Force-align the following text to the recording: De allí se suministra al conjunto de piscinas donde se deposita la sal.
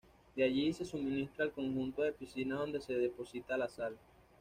De 0.35 0.43
allí 0.43 0.73
se 0.73 0.83
suministra 0.83 1.45
al 1.45 1.51
conjunto 1.51 2.01
de 2.01 2.11
piscinas 2.11 2.57
donde 2.57 2.81
se 2.81 2.93
deposita 2.95 3.55
la 3.55 3.69
sal. 3.69 3.95